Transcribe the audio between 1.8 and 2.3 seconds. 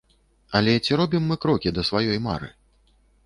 сваёй